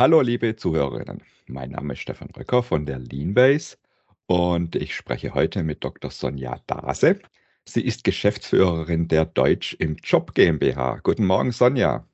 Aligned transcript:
Hallo, 0.00 0.22
liebe 0.22 0.56
Zuhörerinnen. 0.56 1.22
Mein 1.46 1.72
Name 1.72 1.92
ist 1.92 1.98
Stefan 1.98 2.30
Röcker 2.34 2.62
von 2.62 2.86
der 2.86 2.98
Leanbase 2.98 3.76
und 4.28 4.74
ich 4.74 4.96
spreche 4.96 5.34
heute 5.34 5.62
mit 5.62 5.84
Dr. 5.84 6.10
Sonja 6.10 6.58
Dase. 6.66 7.20
Sie 7.66 7.84
ist 7.84 8.02
Geschäftsführerin 8.02 9.08
der 9.08 9.26
Deutsch 9.26 9.76
im 9.78 9.96
Job 9.96 10.32
GmbH. 10.32 11.00
Guten 11.02 11.26
Morgen, 11.26 11.52
Sonja. 11.52 12.08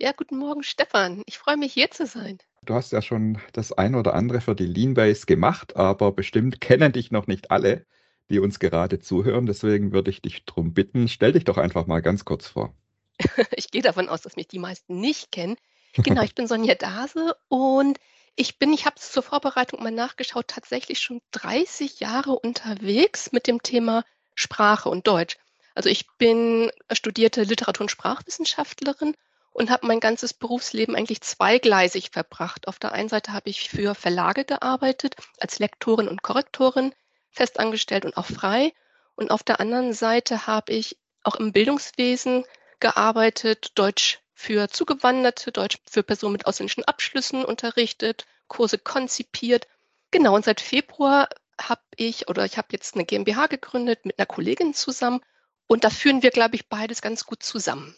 Ja, 0.00 0.10
guten 0.10 0.36
Morgen, 0.36 0.64
Stefan. 0.64 1.22
Ich 1.26 1.38
freue 1.38 1.56
mich, 1.56 1.72
hier 1.72 1.92
zu 1.92 2.06
sein. 2.06 2.38
Du 2.64 2.74
hast 2.74 2.90
ja 2.90 3.02
schon 3.02 3.38
das 3.52 3.70
ein 3.70 3.94
oder 3.94 4.14
andere 4.14 4.40
für 4.40 4.56
die 4.56 4.66
Leanbase 4.66 5.24
gemacht, 5.24 5.76
aber 5.76 6.10
bestimmt 6.10 6.60
kennen 6.60 6.90
dich 6.90 7.12
noch 7.12 7.28
nicht 7.28 7.52
alle, 7.52 7.86
die 8.30 8.40
uns 8.40 8.58
gerade 8.58 8.98
zuhören. 8.98 9.46
Deswegen 9.46 9.92
würde 9.92 10.10
ich 10.10 10.20
dich 10.22 10.44
darum 10.44 10.74
bitten, 10.74 11.06
stell 11.06 11.34
dich 11.34 11.44
doch 11.44 11.56
einfach 11.56 11.86
mal 11.86 12.02
ganz 12.02 12.24
kurz 12.24 12.48
vor. 12.48 12.74
ich 13.56 13.70
gehe 13.70 13.82
davon 13.82 14.08
aus, 14.08 14.22
dass 14.22 14.34
mich 14.34 14.48
die 14.48 14.58
meisten 14.58 14.98
nicht 14.98 15.30
kennen. 15.30 15.56
Genau, 15.94 16.22
ich 16.22 16.34
bin 16.36 16.46
Sonja 16.46 16.74
Dase 16.74 17.36
und 17.48 17.98
ich 18.36 18.58
bin, 18.58 18.72
ich 18.72 18.86
habe 18.86 18.96
es 18.96 19.10
zur 19.10 19.22
Vorbereitung 19.22 19.82
mal 19.82 19.90
nachgeschaut, 19.90 20.48
tatsächlich 20.48 21.00
schon 21.00 21.20
30 21.32 21.98
Jahre 21.98 22.38
unterwegs 22.38 23.32
mit 23.32 23.48
dem 23.48 23.62
Thema 23.62 24.04
Sprache 24.34 24.88
und 24.88 25.08
Deutsch. 25.08 25.36
Also 25.74 25.88
ich 25.88 26.06
bin 26.18 26.70
studierte 26.92 27.42
Literatur- 27.42 27.82
und 27.82 27.90
Sprachwissenschaftlerin 27.90 29.14
und 29.52 29.70
habe 29.70 29.88
mein 29.88 29.98
ganzes 29.98 30.34
Berufsleben 30.34 30.94
eigentlich 30.94 31.20
zweigleisig 31.20 32.10
verbracht. 32.12 32.68
Auf 32.68 32.78
der 32.78 32.92
einen 32.92 33.08
Seite 33.08 33.32
habe 33.32 33.50
ich 33.50 33.68
für 33.68 33.96
Verlage 33.96 34.44
gearbeitet, 34.44 35.16
als 35.40 35.58
Lektorin 35.58 36.06
und 36.06 36.22
Korrektorin, 36.22 36.94
festangestellt 37.30 38.04
und 38.04 38.16
auch 38.16 38.26
frei. 38.26 38.72
Und 39.16 39.32
auf 39.32 39.42
der 39.42 39.58
anderen 39.58 39.92
Seite 39.92 40.46
habe 40.46 40.72
ich 40.72 40.96
auch 41.24 41.34
im 41.34 41.52
Bildungswesen 41.52 42.44
gearbeitet, 42.78 43.72
Deutsch 43.74 44.20
für 44.38 44.68
Zugewanderte, 44.68 45.50
Deutsch 45.50 45.78
für 45.90 46.04
Personen 46.04 46.34
mit 46.34 46.46
ausländischen 46.46 46.84
Abschlüssen 46.84 47.44
unterrichtet, 47.44 48.24
Kurse 48.46 48.78
konzipiert. 48.78 49.66
Genau, 50.12 50.36
und 50.36 50.44
seit 50.44 50.60
Februar 50.60 51.28
habe 51.60 51.82
ich 51.96 52.28
oder 52.28 52.44
ich 52.44 52.56
habe 52.56 52.68
jetzt 52.70 52.94
eine 52.94 53.04
GmbH 53.04 53.48
gegründet 53.48 54.06
mit 54.06 54.16
einer 54.16 54.26
Kollegin 54.26 54.74
zusammen 54.74 55.20
und 55.66 55.82
da 55.82 55.90
führen 55.90 56.22
wir, 56.22 56.30
glaube 56.30 56.54
ich, 56.54 56.68
beides 56.68 57.02
ganz 57.02 57.24
gut 57.24 57.42
zusammen. 57.42 57.96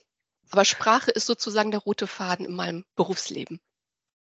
Aber 0.48 0.64
Sprache 0.64 1.10
ist 1.10 1.26
sozusagen 1.26 1.72
der 1.72 1.80
rote 1.80 2.06
Faden 2.06 2.46
in 2.46 2.54
meinem 2.54 2.86
Berufsleben. 2.96 3.60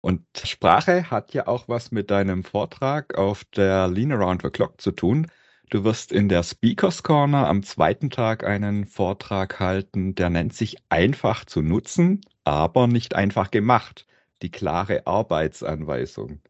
Und 0.02 0.26
Sprache 0.44 1.10
hat 1.10 1.34
ja 1.34 1.48
auch 1.48 1.70
was 1.70 1.92
mit 1.92 2.12
deinem 2.12 2.44
Vortrag 2.44 3.18
auf 3.18 3.46
der 3.46 3.88
Lean 3.88 4.12
Around 4.12 4.42
the 4.44 4.50
Clock 4.50 4.82
zu 4.82 4.92
tun. 4.92 5.32
Du 5.70 5.84
wirst 5.84 6.12
in 6.12 6.30
der 6.30 6.42
Speakers 6.42 7.04
Corner 7.04 7.48
am 7.48 7.62
zweiten 7.62 8.10
Tag 8.10 8.44
einen 8.44 8.88
Vortrag 8.88 9.60
halten, 9.60 10.16
der 10.16 10.32
nennt 10.32 10.56
sich 10.56 10.78
Einfach 10.90 11.46
zu 11.46 11.62
nutzen, 11.62 12.22
aber 12.44 12.88
nicht 12.88 13.14
einfach 13.14 13.52
gemacht. 13.52 14.08
Die 14.42 14.50
klare 14.50 15.06
Arbeitsanweisung. 15.06 16.42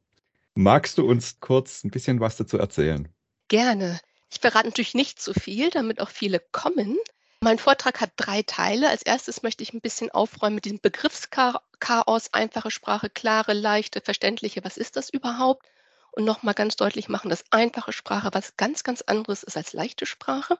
Magst 0.56 0.98
du 0.98 1.06
uns 1.06 1.42
kurz 1.42 1.84
ein 1.84 1.92
bisschen 1.92 2.22
was 2.22 2.38
dazu 2.38 2.58
erzählen? 2.58 3.10
Gerne. 3.50 4.00
Ich 4.32 4.40
verrate 4.40 4.68
natürlich 4.68 4.94
nicht 4.94 5.22
zu 5.22 5.34
viel, 5.34 5.70
damit 5.70 6.00
auch 6.00 6.10
viele 6.10 6.40
kommen. 6.54 6.96
Mein 7.42 7.60
Vortrag 7.60 8.00
hat 8.00 8.12
drei 8.16 8.42
Teile. 8.44 8.88
Als 8.88 9.02
erstes 9.02 9.44
möchte 9.44 9.64
ich 9.64 9.74
ein 9.74 9.82
bisschen 9.82 10.12
aufräumen 10.12 10.56
mit 10.56 10.64
diesem 10.64 10.80
Begriffschaos, 10.80 12.34
einfache 12.34 12.72
Sprache, 12.72 13.10
klare, 13.10 13.52
leichte, 13.52 14.00
verständliche. 14.00 14.64
Was 14.64 14.78
ist 14.78 14.96
das 14.96 15.10
überhaupt? 15.10 15.66
Und 16.20 16.26
nochmal 16.26 16.54
ganz 16.54 16.76
deutlich 16.76 17.08
machen, 17.08 17.30
dass 17.30 17.46
einfache 17.50 17.94
Sprache 17.94 18.30
was 18.34 18.58
ganz, 18.58 18.84
ganz 18.84 19.02
anderes 19.02 19.42
ist 19.42 19.56
als 19.56 19.72
leichte 19.72 20.06
Sprache. 20.06 20.60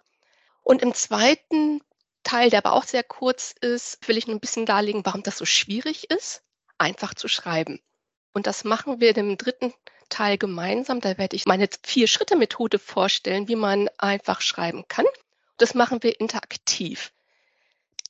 Und 0.64 0.82
im 0.82 0.94
zweiten 0.94 1.82
Teil, 2.24 2.50
der 2.50 2.60
aber 2.60 2.72
auch 2.72 2.86
sehr 2.86 3.04
kurz 3.04 3.54
ist, 3.60 4.08
will 4.08 4.18
ich 4.18 4.26
nur 4.26 4.38
ein 4.38 4.40
bisschen 4.40 4.66
darlegen, 4.66 5.06
warum 5.06 5.22
das 5.22 5.38
so 5.38 5.44
schwierig 5.44 6.10
ist, 6.10 6.44
einfach 6.78 7.14
zu 7.14 7.28
schreiben. 7.28 7.82
Und 8.32 8.48
das 8.48 8.64
machen 8.64 9.02
wir 9.02 9.16
im 9.18 9.38
dritten 9.38 9.74
Teil 10.08 10.38
gemeinsam. 10.38 11.02
Da 11.02 11.18
werde 11.18 11.36
ich 11.36 11.46
meine 11.46 11.68
Vier-Schritte-Methode 11.84 12.80
vorstellen, 12.80 13.50
wie 13.50 13.58
man 13.58 13.90
einfach 13.98 14.40
schreiben 14.40 14.86
kann. 14.88 15.06
Das 15.58 15.74
machen 15.74 16.02
wir 16.04 16.22
interaktiv. 16.22 17.12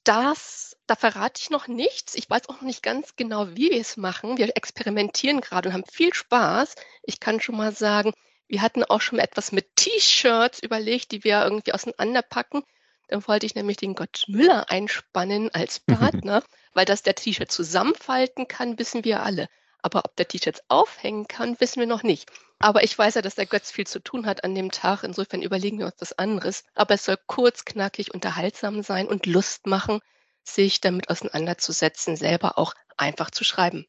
Das 0.04 0.70
da 0.90 0.96
verrate 0.96 1.40
ich 1.40 1.52
noch 1.52 1.68
nichts. 1.68 2.16
Ich 2.16 2.28
weiß 2.28 2.50
auch 2.50 2.56
noch 2.56 2.62
nicht 2.64 2.82
ganz 2.82 3.16
genau, 3.16 3.50
wie 3.50 3.70
wir 3.70 3.80
es 3.80 3.96
machen. 3.96 4.40
Wir 4.40 4.58
experimentieren 4.58 5.40
gerade 5.40 5.70
und 5.70 5.74
haben 5.74 5.84
viel 5.92 6.16
Spaß. 6.16 6.74
Ich 7.04 7.20
kann 7.20 7.40
schon 7.40 7.56
mal 7.56 7.72
sagen, 7.72 8.12
wir 8.48 8.64
hatten 8.64 8.84
auch 8.84 9.00
schon 9.00 9.18
mal 9.18 9.24
etwas 9.24 9.52
mit 9.52 9.76
T-Shirts 9.76 10.64
überlegt, 10.64 11.12
die 11.12 11.24
wir 11.24 11.44
irgendwie 11.44 11.74
auseinanderpacken. 11.74 12.64
Dann 13.08 13.28
wollte 13.28 13.46
ich 13.46 13.54
nämlich 13.54 13.78
den 13.78 13.94
Gott 13.94 14.26
Müller 14.28 14.72
einspannen 14.72 15.54
als 15.54 15.80
Partner, 15.86 16.44
weil 16.74 16.86
das 16.86 17.04
der 17.04 17.14
T-Shirt 17.14 17.52
zusammenfalten 17.52 18.48
kann, 18.48 18.80
wissen 18.80 19.04
wir 19.06 19.22
alle. 19.22 19.48
Aber 19.82 20.00
ob 20.06 20.16
der 20.16 20.28
T-Shirts 20.28 20.62
aufhängen 20.68 21.28
kann, 21.28 21.60
wissen 21.60 21.80
wir 21.80 21.88
noch 21.88 22.04
nicht. 22.04 22.30
Aber 22.60 22.84
ich 22.84 22.98
weiß 22.98 23.16
ja, 23.16 23.22
dass 23.22 23.36
der 23.36 23.46
Götz 23.46 23.72
viel 23.72 23.88
zu 23.88 24.00
tun 24.00 24.26
hat 24.26 24.44
an 24.44 24.54
dem 24.54 24.72
Tag. 24.72 25.04
Insofern 25.04 25.42
überlegen 25.42 25.80
wir 25.80 25.86
uns 25.86 25.96
was 26.00 26.18
anderes. 26.18 26.66
Aber 26.76 26.96
es 26.96 27.06
soll 27.06 27.18
kurz, 27.28 27.66
knackig, 27.66 28.14
unterhaltsam 28.14 28.84
sein 28.84 29.08
und 29.08 29.26
Lust 29.26 29.68
machen 29.68 30.00
sich 30.44 30.82
damit 30.82 31.10
auseinanderzusetzen, 31.10 32.16
selber 32.16 32.58
auch 32.58 32.74
einfach 32.98 33.32
zu 33.32 33.44
schreiben. 33.44 33.86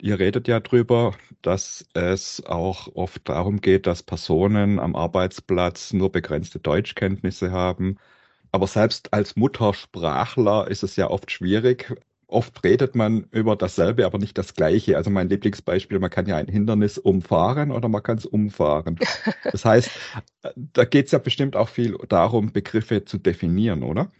Ihr 0.00 0.18
redet 0.18 0.48
ja 0.48 0.58
drüber, 0.58 1.14
dass 1.42 1.86
es 1.94 2.44
auch 2.44 2.88
oft 2.94 3.28
darum 3.28 3.60
geht, 3.60 3.86
dass 3.86 4.02
Personen 4.02 4.80
am 4.80 4.96
Arbeitsplatz 4.96 5.92
nur 5.92 6.10
begrenzte 6.10 6.58
Deutschkenntnisse 6.58 7.52
haben. 7.52 7.98
Aber 8.50 8.66
selbst 8.66 9.12
als 9.12 9.36
Muttersprachler 9.36 10.68
ist 10.68 10.82
es 10.82 10.96
ja 10.96 11.08
oft 11.08 11.30
schwierig. 11.30 11.94
Oft 12.32 12.64
redet 12.64 12.94
man 12.94 13.26
über 13.30 13.56
dasselbe, 13.56 14.06
aber 14.06 14.18
nicht 14.18 14.38
das 14.38 14.54
Gleiche. 14.54 14.96
Also 14.96 15.10
mein 15.10 15.28
Lieblingsbeispiel, 15.28 15.98
man 15.98 16.08
kann 16.08 16.26
ja 16.26 16.36
ein 16.36 16.48
Hindernis 16.48 16.96
umfahren 16.96 17.70
oder 17.70 17.88
man 17.88 18.02
kann 18.02 18.18
es 18.18 18.26
umfahren. 18.26 18.98
Das 19.52 19.64
heißt, 19.64 19.90
da 20.54 20.84
geht 20.84 21.06
es 21.06 21.12
ja 21.12 21.18
bestimmt 21.18 21.56
auch 21.56 21.68
viel 21.68 21.98
darum, 22.08 22.52
Begriffe 22.52 23.04
zu 23.04 23.18
definieren, 23.18 23.82
oder? 23.82 24.10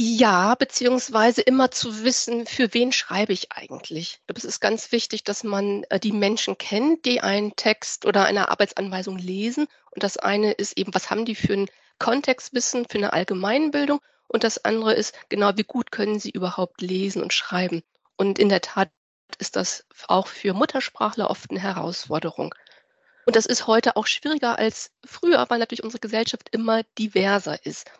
Ja, 0.00 0.54
beziehungsweise 0.54 1.42
immer 1.42 1.70
zu 1.70 2.02
wissen, 2.02 2.46
für 2.46 2.72
wen 2.72 2.90
schreibe 2.90 3.32
ich 3.32 3.52
eigentlich. 3.52 4.18
Ich 4.20 4.26
glaube, 4.26 4.38
es 4.38 4.44
ist 4.44 4.60
ganz 4.60 4.90
wichtig, 4.90 5.22
dass 5.22 5.44
man 5.44 5.84
äh, 5.90 6.00
die 6.00 6.12
Menschen 6.12 6.58
kennt, 6.58 7.04
die 7.04 7.20
einen 7.20 7.54
Text 7.56 8.06
oder 8.06 8.24
eine 8.24 8.48
Arbeitsanweisung 8.48 9.18
lesen. 9.18 9.66
Und 9.90 10.02
das 10.02 10.16
eine 10.16 10.52
ist 10.52 10.78
eben, 10.78 10.94
was 10.94 11.10
haben 11.10 11.24
die 11.24 11.36
für 11.36 11.52
ein 11.52 11.68
Kontextwissen, 11.98 12.86
für 12.88 12.98
eine 12.98 13.12
Allgemeinbildung? 13.12 14.00
Und 14.28 14.44
das 14.44 14.64
andere 14.64 14.94
ist, 14.94 15.14
genau, 15.28 15.52
wie 15.56 15.64
gut 15.64 15.90
können 15.90 16.18
sie 16.18 16.30
überhaupt 16.30 16.80
lesen 16.80 17.22
und 17.22 17.32
schreiben? 17.32 17.82
Und 18.16 18.38
in 18.38 18.48
der 18.48 18.60
Tat 18.60 18.90
ist 19.38 19.56
das 19.56 19.86
auch 20.08 20.26
für 20.26 20.54
Muttersprachler 20.54 21.30
oft 21.30 21.50
eine 21.50 21.60
Herausforderung. 21.60 22.54
Und 23.26 23.36
das 23.36 23.46
ist 23.46 23.66
heute 23.66 23.96
auch 23.96 24.06
schwieriger 24.06 24.58
als 24.58 24.90
früher, 25.04 25.44
weil 25.48 25.58
natürlich 25.58 25.82
unsere 25.82 26.00
Gesellschaft 26.00 26.48
immer 26.50 26.82
diverser 26.98 27.64
ist. 27.64 27.90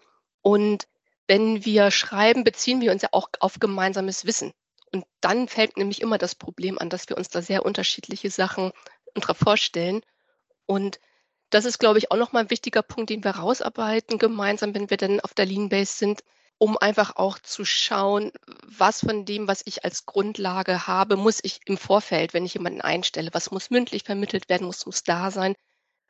Und 0.43 0.87
wenn 1.27 1.65
wir 1.65 1.91
schreiben, 1.91 2.45
beziehen 2.45 2.81
wir 2.81 2.93
uns 2.93 3.03
ja 3.03 3.09
auch 3.12 3.29
auf 3.41 3.59
gemeinsames 3.59 4.27
Wissen. 4.27 4.53
Und 4.93 5.06
dann 5.21 5.49
fällt 5.49 5.77
nämlich 5.77 6.03
immer 6.03 6.19
das 6.19 6.35
Problem 6.35 6.79
an, 6.79 6.91
dass 6.91 7.09
wir 7.09 7.17
uns 7.17 7.29
da 7.29 7.43
sehr 7.43 7.65
unterschiedliche 7.65 8.31
Sachen 8.31 8.73
vorstellen. 9.35 10.03
Und 10.67 11.01
das 11.54 11.66
ist, 11.66 11.78
glaube 11.78 11.98
ich, 11.98 12.10
auch 12.10 12.16
nochmal 12.16 12.42
ein 12.42 12.50
wichtiger 12.50 12.82
Punkt, 12.82 13.10
den 13.10 13.22
wir 13.22 13.31
rausarbeiten 13.31 14.19
gemeinsam, 14.19 14.75
wenn 14.75 14.91
wir 14.91 14.97
dann 14.97 15.20
auf 15.20 15.34
der 15.34 15.47
Lean 15.47 15.69
Base 15.69 15.92
sind, 15.97 16.25
um 16.59 16.76
einfach 16.76 17.15
auch 17.15 17.38
zu 17.38 17.65
schauen, 17.65 18.32
was 18.66 19.00
von 19.00 19.25
dem, 19.25 19.47
was 19.47 19.62
ich 19.64 19.84
als 19.84 20.04
Grundlage 20.04 20.88
habe, 20.88 21.16
muss 21.16 21.38
ich 21.44 21.60
im 21.66 21.76
Vorfeld, 21.76 22.34
wenn 22.34 22.44
ich 22.44 22.54
jemanden 22.54 22.81
einstelle, 22.81 23.31
was 23.32 23.53
muss 23.53 23.70
mündlich 23.70 24.03
vermittelt 24.03 24.48
werden, 24.48 24.66
muss, 24.66 24.84
muss 24.84 25.04
da 25.04 25.31
sein, 25.31 25.54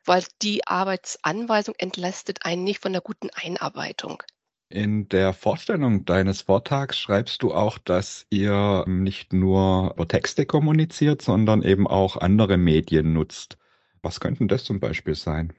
weil 0.03 0.23
die 0.41 0.65
Arbeitsanweisung 0.65 1.75
entlastet 1.77 2.43
einen 2.43 2.63
nicht 2.63 2.81
von 2.81 2.93
der 2.93 3.01
guten 3.01 3.29
Einarbeitung. 3.29 4.23
In 4.69 5.09
der 5.09 5.33
Vorstellung 5.33 6.05
deines 6.05 6.41
Vortrags 6.41 6.97
schreibst 6.97 7.43
du 7.43 7.53
auch, 7.53 7.77
dass 7.77 8.25
ihr 8.31 8.83
nicht 8.87 9.31
nur 9.31 9.93
über 9.93 10.07
Texte 10.07 10.47
kommuniziert, 10.47 11.21
sondern 11.21 11.61
eben 11.61 11.87
auch 11.87 12.17
andere 12.17 12.57
Medien 12.57 13.13
nutzt. 13.13 13.57
Was 14.05 14.19
könnten 14.19 14.47
das 14.47 14.63
zum 14.63 14.79
Beispiel 14.79 15.15
sein? 15.15 15.51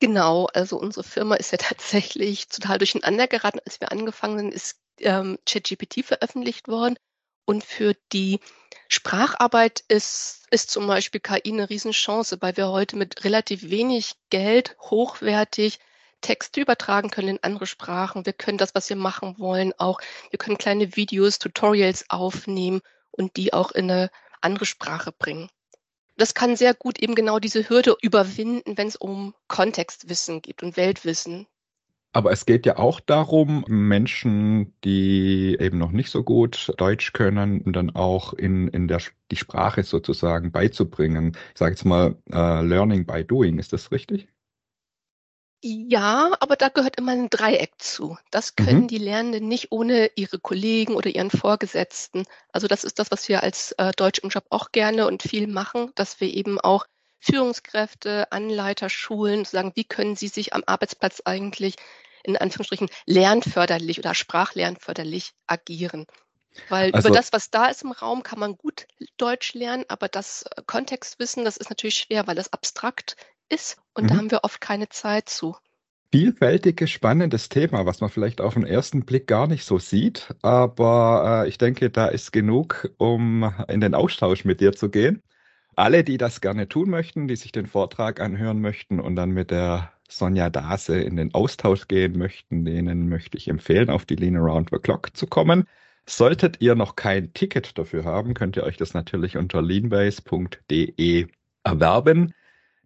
Genau, 0.00 0.46
also 0.54 0.78
unsere 0.78 1.04
Firma 1.04 1.34
ist 1.34 1.52
ja 1.52 1.58
tatsächlich 1.60 2.48
total 2.48 2.78
durcheinander 2.78 3.28
geraten. 3.28 3.60
Als 3.66 3.78
wir 3.78 3.92
angefangen 3.92 4.38
sind, 4.38 4.54
ist 4.54 4.80
ähm, 5.00 5.38
ChatGPT 5.44 6.02
veröffentlicht 6.02 6.66
worden. 6.66 6.96
Und 7.44 7.62
für 7.62 7.94
die 8.10 8.40
Spracharbeit 8.88 9.84
ist, 9.88 10.46
ist 10.50 10.70
zum 10.70 10.86
Beispiel 10.86 11.20
KI 11.20 11.52
eine 11.52 11.68
Riesenchance, 11.68 12.38
weil 12.40 12.56
wir 12.56 12.70
heute 12.70 12.96
mit 12.96 13.22
relativ 13.22 13.68
wenig 13.68 14.14
Geld 14.30 14.76
hochwertig 14.80 15.78
Texte 16.22 16.62
übertragen 16.62 17.10
können 17.10 17.28
in 17.28 17.42
andere 17.42 17.66
Sprachen. 17.66 18.24
Wir 18.24 18.32
können 18.32 18.56
das, 18.56 18.74
was 18.74 18.88
wir 18.88 18.96
machen 18.96 19.38
wollen, 19.38 19.74
auch, 19.76 20.00
wir 20.30 20.38
können 20.38 20.56
kleine 20.56 20.96
Videos, 20.96 21.38
Tutorials 21.38 22.08
aufnehmen 22.08 22.80
und 23.10 23.36
die 23.36 23.52
auch 23.52 23.72
in 23.72 23.90
eine 23.90 24.10
andere 24.40 24.64
Sprache 24.64 25.12
bringen. 25.12 25.50
Das 26.16 26.34
kann 26.34 26.56
sehr 26.56 26.74
gut 26.74 26.98
eben 27.00 27.14
genau 27.14 27.38
diese 27.38 27.68
Hürde 27.68 27.96
überwinden, 28.00 28.76
wenn 28.76 28.88
es 28.88 28.96
um 28.96 29.34
Kontextwissen 29.48 30.42
geht 30.42 30.62
und 30.62 30.76
Weltwissen. 30.76 31.46
Aber 32.12 32.30
es 32.30 32.46
geht 32.46 32.64
ja 32.64 32.78
auch 32.78 33.00
darum, 33.00 33.64
Menschen, 33.66 34.72
die 34.84 35.56
eben 35.58 35.78
noch 35.78 35.90
nicht 35.90 36.10
so 36.10 36.22
gut 36.22 36.72
Deutsch 36.76 37.12
können, 37.12 37.72
dann 37.72 37.90
auch 37.90 38.32
in, 38.34 38.68
in 38.68 38.86
der, 38.86 39.00
die 39.32 39.36
Sprache 39.36 39.82
sozusagen 39.82 40.52
beizubringen. 40.52 41.36
Ich 41.52 41.58
sage 41.58 41.72
jetzt 41.72 41.84
mal, 41.84 42.16
uh, 42.32 42.64
Learning 42.64 43.04
by 43.04 43.24
Doing, 43.24 43.58
ist 43.58 43.72
das 43.72 43.90
richtig? 43.90 44.28
Ja, 45.66 46.36
aber 46.40 46.56
da 46.56 46.68
gehört 46.68 46.96
immer 46.96 47.12
ein 47.12 47.30
Dreieck 47.30 47.72
zu. 47.78 48.18
Das 48.30 48.54
können 48.54 48.82
mhm. 48.82 48.88
die 48.88 48.98
Lernenden 48.98 49.48
nicht 49.48 49.72
ohne 49.72 50.10
ihre 50.14 50.38
Kollegen 50.38 50.94
oder 50.94 51.08
ihren 51.08 51.30
Vorgesetzten. 51.30 52.26
Also 52.52 52.66
das 52.66 52.84
ist 52.84 52.98
das, 52.98 53.10
was 53.10 53.30
wir 53.30 53.42
als 53.42 53.72
äh, 53.78 53.92
Deutsch 53.96 54.18
im 54.18 54.28
Job 54.28 54.44
auch 54.50 54.72
gerne 54.72 55.06
und 55.06 55.22
viel 55.22 55.46
machen, 55.46 55.90
dass 55.94 56.20
wir 56.20 56.28
eben 56.28 56.60
auch 56.60 56.84
Führungskräfte, 57.18 58.30
Anleiter 58.30 58.90
schulen, 58.90 59.46
sagen, 59.46 59.72
wie 59.74 59.84
können 59.84 60.16
sie 60.16 60.28
sich 60.28 60.52
am 60.52 60.64
Arbeitsplatz 60.66 61.22
eigentlich 61.24 61.76
in 62.24 62.36
Anführungsstrichen 62.36 62.90
lernförderlich 63.06 63.98
oder 63.98 64.14
sprachlernförderlich 64.14 65.32
agieren. 65.46 66.04
Weil 66.68 66.92
also, 66.92 67.08
über 67.08 67.16
das, 67.16 67.32
was 67.32 67.50
da 67.50 67.68
ist 67.68 67.82
im 67.82 67.92
Raum, 67.92 68.22
kann 68.22 68.38
man 68.38 68.58
gut 68.58 68.86
Deutsch 69.16 69.54
lernen, 69.54 69.86
aber 69.88 70.08
das 70.08 70.42
äh, 70.42 70.62
Kontextwissen, 70.66 71.46
das 71.46 71.56
ist 71.56 71.70
natürlich 71.70 71.96
schwer, 71.96 72.26
weil 72.26 72.36
das 72.36 72.52
abstrakt 72.52 73.16
ist 73.54 73.78
und 73.94 74.10
da 74.10 74.14
mhm. 74.14 74.18
haben 74.18 74.30
wir 74.30 74.40
oft 74.42 74.60
keine 74.60 74.88
Zeit 74.88 75.28
zu. 75.28 75.56
Vielfältiges, 76.12 76.90
spannendes 76.90 77.48
Thema, 77.48 77.86
was 77.86 78.00
man 78.00 78.10
vielleicht 78.10 78.40
auf 78.40 78.54
den 78.54 78.64
ersten 78.64 79.04
Blick 79.04 79.26
gar 79.26 79.46
nicht 79.46 79.64
so 79.64 79.78
sieht, 79.78 80.32
aber 80.42 81.44
äh, 81.44 81.48
ich 81.48 81.58
denke, 81.58 81.90
da 81.90 82.06
ist 82.06 82.32
genug, 82.32 82.88
um 82.98 83.52
in 83.68 83.80
den 83.80 83.94
Austausch 83.94 84.44
mit 84.44 84.60
dir 84.60 84.72
zu 84.72 84.90
gehen. 84.90 85.22
Alle, 85.76 86.04
die 86.04 86.18
das 86.18 86.40
gerne 86.40 86.68
tun 86.68 86.88
möchten, 86.88 87.26
die 87.26 87.34
sich 87.34 87.50
den 87.50 87.66
Vortrag 87.66 88.20
anhören 88.20 88.60
möchten 88.60 89.00
und 89.00 89.16
dann 89.16 89.30
mit 89.30 89.50
der 89.50 89.92
Sonja 90.08 90.50
Dase 90.50 91.00
in 91.00 91.16
den 91.16 91.34
Austausch 91.34 91.88
gehen 91.88 92.16
möchten, 92.16 92.64
denen 92.64 93.08
möchte 93.08 93.36
ich 93.36 93.48
empfehlen, 93.48 93.90
auf 93.90 94.04
die 94.04 94.16
Lean 94.16 94.36
Around 94.36 94.70
the 94.70 94.78
Clock 94.78 95.16
zu 95.16 95.26
kommen. 95.26 95.64
Solltet 96.06 96.60
ihr 96.60 96.74
noch 96.76 96.94
kein 96.94 97.32
Ticket 97.32 97.76
dafür 97.76 98.04
haben, 98.04 98.34
könnt 98.34 98.56
ihr 98.56 98.62
euch 98.62 98.76
das 98.76 98.94
natürlich 98.94 99.36
unter 99.36 99.62
leanbase.de 99.62 101.26
erwerben. 101.64 102.34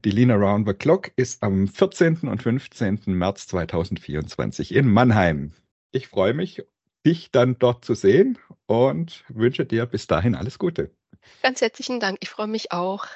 Die 0.05 0.11
Lean 0.13 0.31
Around 0.31 0.69
the 0.69 0.75
Clock 0.75 1.11
ist 1.17 1.43
am 1.43 1.67
14. 1.67 2.29
und 2.29 2.41
15. 2.41 3.01
März 3.07 3.49
2024 3.49 4.73
in 4.73 4.89
Mannheim. 4.89 5.53
Ich 5.91 6.07
freue 6.07 6.35
mich, 6.35 6.63
dich 7.05 7.33
dann 7.33 7.59
dort 7.59 7.85
zu 7.85 7.95
sehen 7.95 8.39
und 8.67 9.25
wünsche 9.29 9.67
dir 9.67 9.87
bis 9.87 10.07
dahin 10.07 10.37
alles 10.37 10.61
Gute. 10.61 10.93
Ganz 11.43 11.61
herzlichen 11.61 11.99
Dank. 11.99 12.19
Ich 12.21 12.29
freue 12.29 12.47
mich 12.47 12.71
auch. 12.71 13.07